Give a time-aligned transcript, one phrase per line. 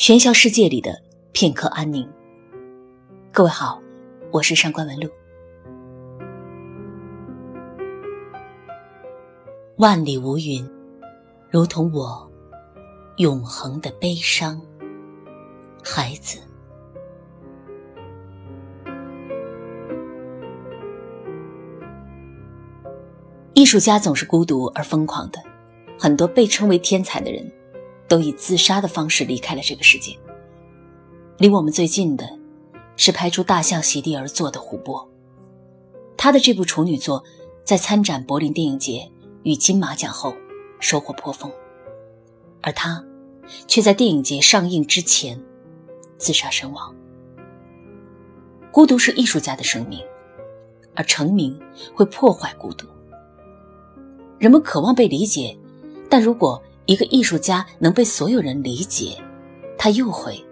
[0.00, 0.98] 喧嚣世界里的
[1.32, 2.08] 片刻安宁。
[3.30, 3.82] 各位好，
[4.30, 5.10] 我是上官文露。
[9.76, 10.66] 万里无云，
[11.50, 12.32] 如同我
[13.18, 14.58] 永恒的悲伤，
[15.84, 16.38] 孩子。
[23.52, 25.38] 艺术家总是孤独而疯狂的，
[25.98, 27.52] 很多被称为天才的人。
[28.10, 30.18] 都以自杀的方式离开了这个世界。
[31.38, 32.28] 离我们最近的，
[32.96, 35.08] 是拍出大象席地而坐的胡波。
[36.16, 37.22] 他的这部处女作，
[37.62, 39.08] 在参展柏林电影节
[39.44, 40.34] 与金马奖后
[40.80, 41.52] 收获颇丰，
[42.60, 43.02] 而他，
[43.68, 45.40] 却在电影节上映之前
[46.18, 46.92] 自杀身亡。
[48.72, 50.00] 孤独是艺术家的生命，
[50.96, 51.56] 而成名
[51.94, 52.88] 会破坏孤独。
[54.36, 55.56] 人们渴望被理解，
[56.10, 59.16] 但如果一个艺术家能被所有人理解，
[59.78, 60.44] 他又会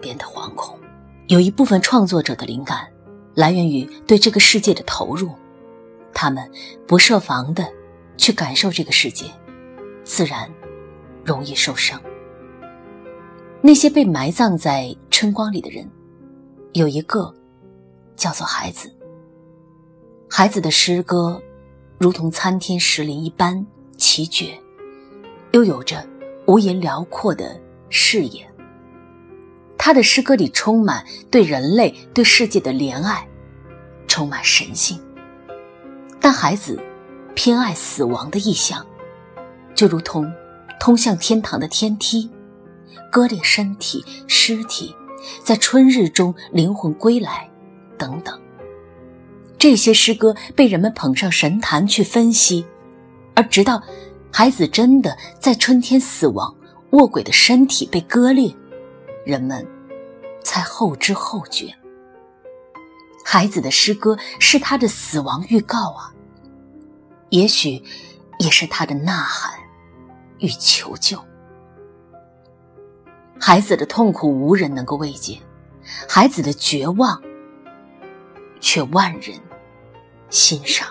[0.00, 0.78] 变得惶恐。
[1.26, 2.90] 有一部分创作者的灵感
[3.34, 5.30] 来源于对这个世界的投入，
[6.14, 6.50] 他们
[6.86, 7.70] 不设防的
[8.16, 9.26] 去感受这个世界，
[10.04, 10.50] 自然
[11.22, 12.00] 容易受伤。
[13.60, 15.86] 那些被埋葬在春光里的人，
[16.72, 17.30] 有一个
[18.16, 18.90] 叫做孩子。
[20.30, 21.38] 孩子的诗歌
[21.98, 23.66] 如同参天石林一般
[23.98, 24.58] 奇绝。
[25.54, 26.04] 又有着
[26.46, 27.56] 无垠辽阔的
[27.88, 28.44] 视野。
[29.78, 33.24] 他的诗歌里充满对人类、对世界的怜爱，
[34.08, 35.00] 充满神性。
[36.20, 36.82] 但孩子
[37.36, 38.84] 偏爱死亡的意象，
[39.76, 40.28] 就如同
[40.80, 42.28] 通向天堂的天梯，
[43.12, 44.92] 割裂身体、尸体，
[45.44, 47.48] 在春日中灵魂归来，
[47.96, 48.36] 等等。
[49.56, 52.66] 这些诗歌被人们捧上神坛去分析，
[53.36, 53.80] 而直到。
[54.36, 56.52] 孩子真的在春天死亡，
[56.90, 58.52] 卧轨的身体被割裂，
[59.24, 59.64] 人们
[60.42, 61.72] 才后知后觉。
[63.24, 66.12] 孩子的诗歌是他的死亡预告啊，
[67.28, 67.80] 也许
[68.40, 69.52] 也是他的呐喊
[70.40, 71.16] 与求救。
[73.38, 75.38] 孩子的痛苦无人能够慰藉，
[76.08, 77.22] 孩子的绝望
[78.58, 79.38] 却万人
[80.28, 80.88] 欣赏。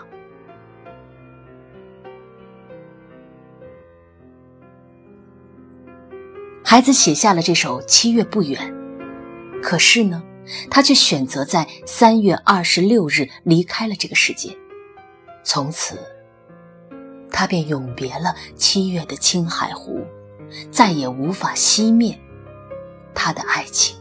[6.74, 8.74] 孩子写下了这首《七月不远》，
[9.62, 10.24] 可是呢，
[10.72, 14.58] 他却选择在三月二十六日离开了这个世界。
[15.44, 16.00] 从此，
[17.30, 20.04] 他便永别了七月的青海湖，
[20.72, 22.20] 再也无法熄灭
[23.14, 23.96] 他的爱情。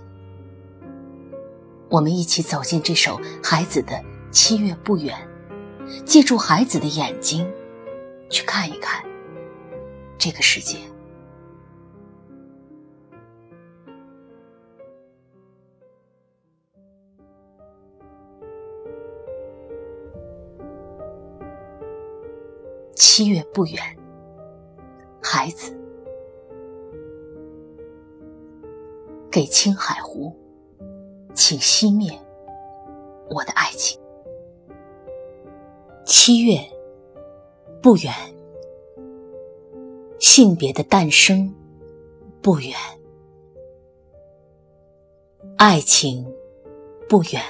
[1.90, 3.92] 我们一起走进这首孩子的
[4.30, 5.14] 《七月不远》，
[6.04, 7.46] 借助孩子的眼睛，
[8.30, 9.04] 去看一看
[10.16, 10.78] 这个世界。
[23.04, 23.82] 七月不远，
[25.20, 25.76] 孩子，
[29.28, 30.32] 给青海湖，
[31.34, 32.16] 请熄灭
[33.28, 34.00] 我的爱情。
[36.06, 36.56] 七月
[37.82, 38.14] 不远，
[40.20, 41.52] 性别的诞生
[42.40, 42.72] 不远，
[45.58, 46.24] 爱情
[47.08, 47.42] 不远，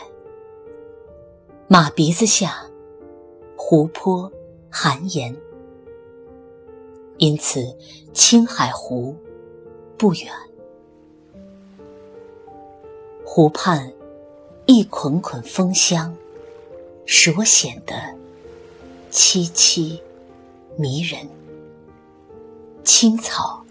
[1.69, 2.57] 马鼻子下，
[3.55, 4.33] 湖泊。
[4.75, 5.37] 寒言，
[7.19, 7.77] 因此
[8.15, 9.15] 青海湖
[9.99, 10.33] 不远。
[13.23, 13.93] 湖畔
[14.65, 16.17] 一捆捆风香，
[17.05, 17.95] 使我显得
[19.11, 20.01] 凄凄
[20.77, 21.29] 迷人。
[22.83, 23.63] 青草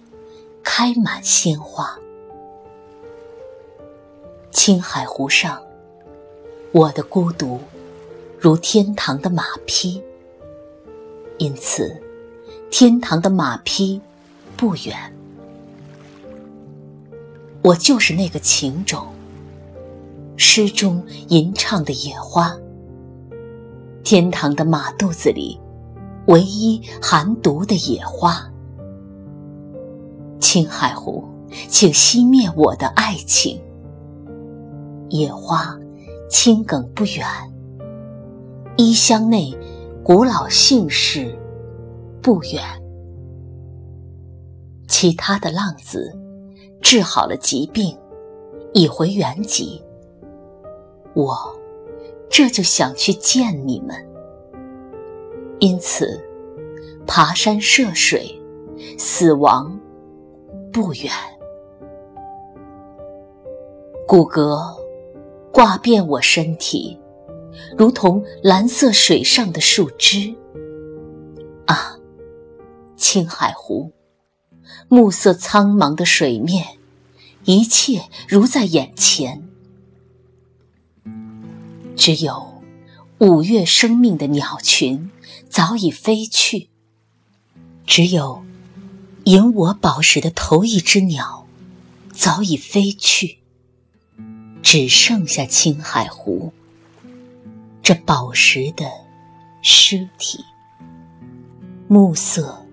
[0.62, 2.00] 开满鲜花，
[4.52, 5.64] 青海湖上，
[6.72, 7.60] 我的孤独
[8.40, 10.00] 如天堂的马匹。
[11.42, 12.00] 因此，
[12.70, 14.00] 天堂的马匹
[14.56, 14.96] 不远。
[17.64, 19.08] 我就是那个情种，
[20.38, 22.56] 诗中吟唱的野花。
[24.04, 25.60] 天堂的马肚子里，
[26.28, 28.48] 唯一含毒的野花。
[30.40, 31.24] 青海湖，
[31.68, 33.60] 请熄灭我的爱情。
[35.10, 35.76] 野花，
[36.30, 37.26] 青梗不远。
[38.78, 39.58] 衣箱内。
[40.04, 41.38] 古老姓氏
[42.24, 42.62] 不远，
[44.88, 46.12] 其他的浪子
[46.82, 47.96] 治好了疾病，
[48.74, 49.80] 已回原籍。
[51.14, 51.38] 我
[52.32, 53.96] 这就想去见你们，
[55.60, 56.20] 因此
[57.06, 58.28] 爬山涉水，
[58.98, 59.80] 死亡
[60.74, 61.12] 不远。
[64.08, 64.60] 骨骼
[65.54, 67.00] 挂遍我身体，
[67.78, 70.36] 如同蓝色水上的树枝。
[71.66, 71.98] 啊，
[72.96, 73.94] 青海湖，
[74.90, 76.78] 暮色苍茫的水面，
[77.46, 79.48] 一切如在眼前。
[81.96, 82.64] 只有
[83.20, 85.12] 五月生命的鸟群
[85.48, 86.70] 早已飞去，
[87.86, 88.44] 只有
[89.26, 91.46] 引我宝石的头一只鸟
[92.12, 93.38] 早已飞去，
[94.64, 96.52] 只剩下青海湖
[97.94, 98.86] 这宝石的
[99.62, 100.46] 尸体，
[101.90, 102.66] 暮色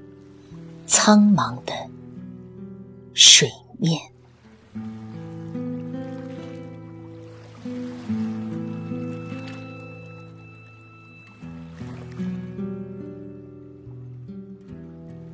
[0.86, 1.72] 苍茫的
[3.14, 4.00] 水面。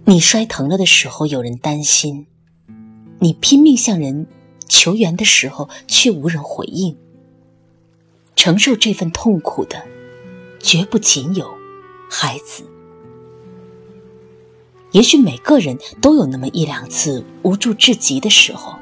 [0.07, 2.25] 你摔疼了的时候，有人担心；
[3.19, 4.27] 你拼命向人
[4.67, 6.97] 求援的时候，却无人回应。
[8.45, 9.83] 承受这份痛苦的，
[10.61, 11.57] 绝不仅有
[12.11, 12.63] 孩子。
[14.91, 18.75] 也许每个人都有那么一两次无助至极的时候，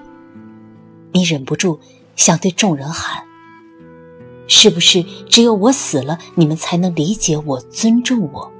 [1.12, 1.78] 你忍不住
[2.16, 3.22] 想对众人喊
[4.50, 8.52] ：“是不是只有我死了，你们才能理解我、尊重我？”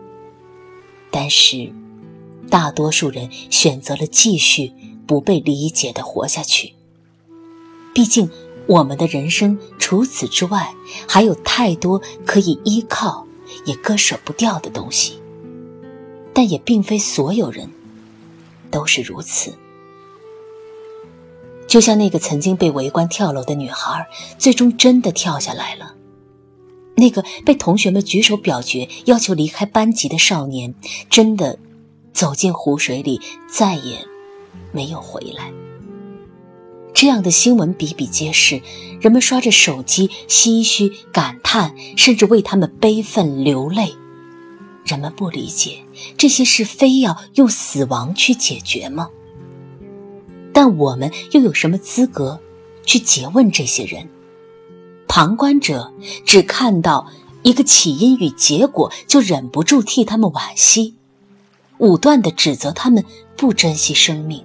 [1.10, 1.72] 但是。
[2.48, 4.72] 大多数人选择了继续
[5.06, 6.74] 不被理解的活下去。
[7.94, 8.28] 毕竟，
[8.66, 10.74] 我们的人生除此之外，
[11.08, 13.26] 还有太多可以依靠
[13.64, 15.20] 也割舍不掉的东西。
[16.32, 17.68] 但也并非所有人
[18.70, 19.52] 都是如此。
[21.66, 24.06] 就像那个曾经被围观跳楼的女孩，
[24.38, 25.94] 最终真的跳下来了；
[26.96, 30.74] 那个被同学们举手表决要求离开班级的少年，
[31.10, 31.58] 真的。
[32.12, 33.18] 走进湖水里，
[33.50, 33.96] 再也
[34.70, 35.50] 没有回来。
[36.94, 38.60] 这样的新闻比比皆是，
[39.00, 43.94] 人们刷着手机，唏嘘、感叹，甚至为他们悲愤流泪。
[44.84, 45.78] 人们不理解
[46.16, 49.08] 这些事，非要用死亡去解决吗？
[50.52, 52.40] 但我们又有什么资格
[52.84, 54.08] 去诘问这些人？
[55.06, 55.92] 旁观者
[56.26, 57.06] 只看到
[57.42, 60.96] 一个起因与结果，就忍不住替他们惋惜。
[61.78, 63.04] 武断的指责他们
[63.36, 64.44] 不珍惜生命，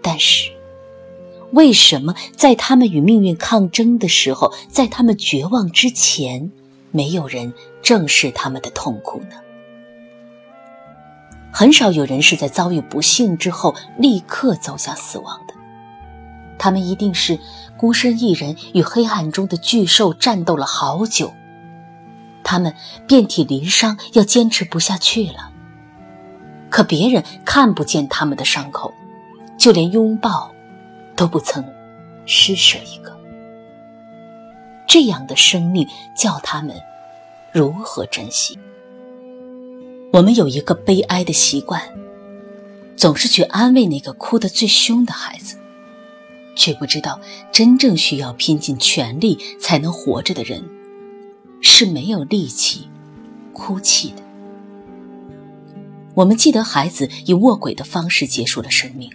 [0.00, 0.51] 但是，
[1.52, 6.50] 为什么在他们与命运抗争的时候，在他们绝望之前，
[6.90, 7.52] 没有人
[7.82, 9.36] 正视他们的痛苦呢？
[11.52, 15.52] 很少有人是在遭遇不幸之后立刻走向死亡的，
[16.58, 17.38] 他们一定是
[17.76, 21.34] 孤身一人与黑暗中的巨兽战斗了好久，
[22.42, 22.74] 他们
[23.06, 25.50] 遍体鳞伤，要坚持不下去了。
[26.70, 28.94] 可别人看不见他们的伤口，
[29.58, 30.50] 就连拥抱
[31.16, 31.64] 都不曾
[32.26, 33.16] 施舍一个。
[34.86, 35.86] 这样的生命
[36.16, 36.76] 叫他们
[37.52, 38.58] 如何珍惜？
[40.12, 41.82] 我们有一个悲哀的习惯，
[42.96, 45.56] 总是去安慰那个哭得最凶的孩子，
[46.54, 47.18] 却不知道
[47.50, 50.62] 真正需要拼尽全力才能活着的人
[51.62, 52.86] 是没有力气
[53.54, 54.22] 哭泣的。
[56.14, 59.10] 我们记得孩子以卧轨的方式结束了生命，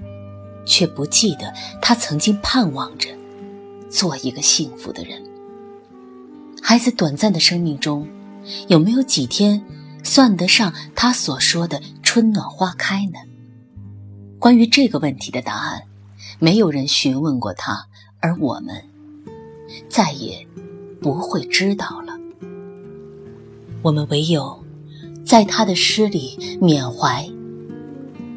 [0.68, 3.10] 却不记得他曾经盼望着
[3.90, 5.24] 做一个幸福的人。
[6.62, 8.08] 孩子短暂的生命中，
[8.68, 9.64] 有没有几天
[10.04, 13.20] 算得上他所说的春暖花开呢？
[14.38, 15.84] 关于这个问题的答案，
[16.38, 17.88] 没有人询问过他，
[18.20, 18.84] 而我们
[19.90, 20.46] 再也
[21.02, 22.14] 不会知道了。
[23.82, 24.64] 我们唯有。
[25.26, 27.30] 在他的诗里缅怀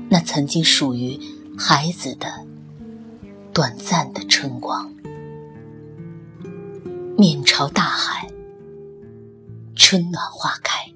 [0.08, 1.16] 那曾经属于
[1.62, 2.26] 孩子的
[3.52, 4.90] 短暂的春光，
[7.18, 8.26] 面朝大海，
[9.76, 10.90] 春暖花开。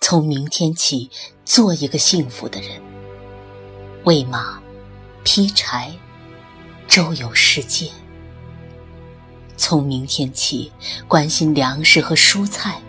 [0.00, 1.10] 从明天起，
[1.44, 2.80] 做一个幸福的人，
[4.04, 4.62] 喂马。
[5.24, 5.92] 劈柴，
[6.86, 7.90] 周游世界。
[9.56, 10.70] 从明天起，
[11.08, 12.80] 关心粮食和蔬菜。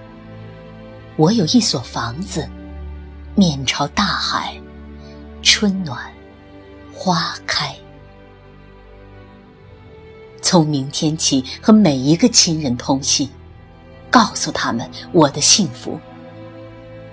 [1.15, 2.47] 我有一所房子，
[3.35, 4.59] 面朝大海，
[5.41, 6.13] 春暖
[6.93, 7.75] 花开。
[10.41, 13.29] 从明天起，和每一个亲人通信，
[14.11, 15.99] 告诉他们我的幸福。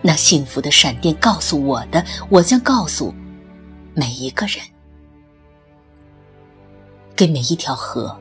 [0.02, 3.14] 那幸福的闪电告诉我的，我将告诉
[3.94, 4.58] 每一个人。
[7.16, 8.20] 给每一条河、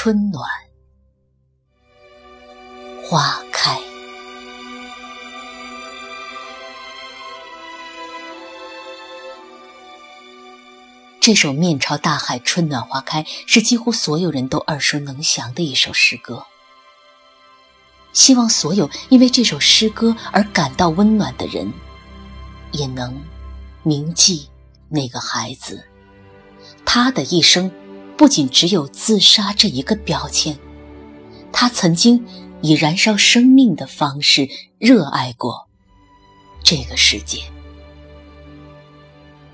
[0.00, 0.48] 春暖
[3.02, 3.80] 花开。
[11.18, 16.46] 这首《面朝大海，春暖花开》是几乎所有人都耳熟能详的一首诗歌。
[18.12, 21.72] 希望所有因为这首诗歌而感到温暖的人，
[22.70, 23.20] 也能
[23.82, 24.48] 铭记
[24.88, 25.88] 那个孩子。
[26.86, 27.68] 他的一生
[28.18, 30.58] 不仅只有自杀这一个标签，
[31.52, 32.26] 他曾经
[32.60, 34.48] 以燃烧生命的方式
[34.78, 35.68] 热爱过
[36.64, 37.40] 这个世界。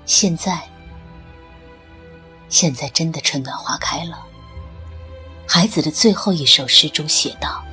[0.05, 0.59] 现在。
[2.47, 4.23] 现在真的春暖花开了。
[5.47, 7.65] 孩子的最后一首诗中写道：“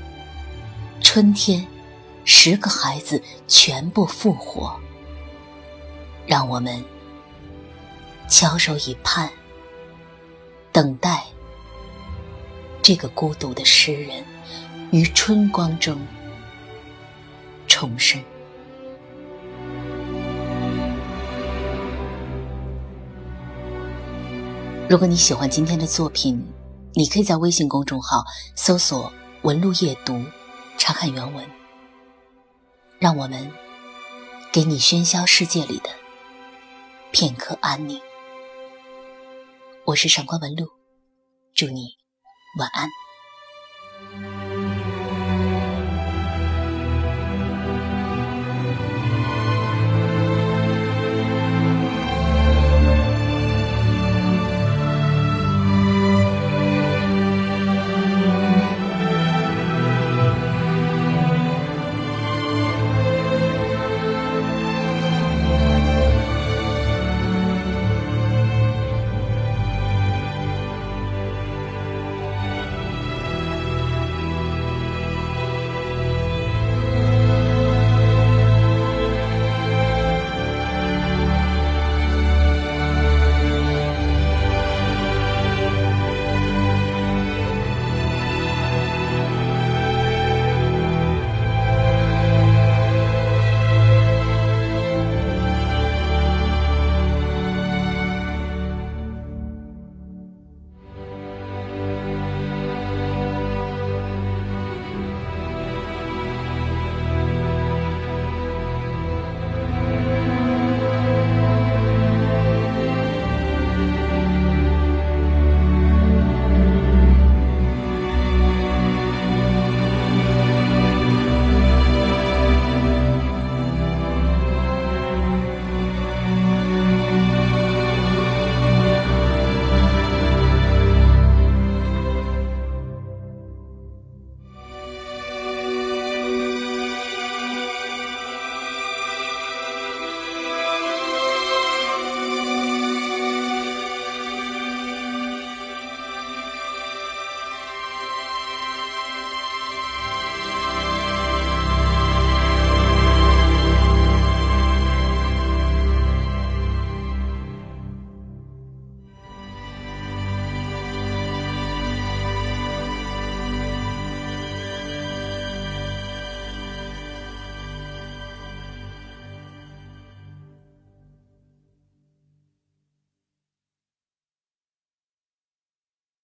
[1.01, 1.65] 春天，
[2.25, 4.75] 十个孩子全部复活。”
[6.27, 6.83] 让我们
[8.29, 9.31] 翘首以盼，
[10.73, 11.25] 等待
[12.83, 14.25] 这个孤独的诗人
[14.91, 16.01] 于春光中
[17.69, 18.23] 重生。
[24.89, 26.45] 如果你喜欢今天的作品，
[26.95, 28.25] 你可以在微信公众号
[28.55, 29.13] 搜索
[29.43, 30.23] “文路夜读”，
[30.77, 31.45] 查看原文。
[32.99, 33.51] 让我们
[34.53, 35.91] 给你喧嚣世界里的
[37.11, 38.01] 片刻安宁。
[39.85, 40.65] 我是上官文露，
[41.55, 41.97] 祝你
[42.57, 42.89] 晚安。